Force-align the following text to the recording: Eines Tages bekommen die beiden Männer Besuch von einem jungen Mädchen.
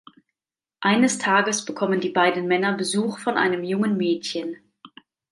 Eines 0.79 1.19
Tages 1.19 1.63
bekommen 1.63 1.99
die 2.01 2.09
beiden 2.09 2.47
Männer 2.47 2.73
Besuch 2.75 3.19
von 3.19 3.35
einem 3.37 3.63
jungen 3.63 3.97
Mädchen. 3.97 4.55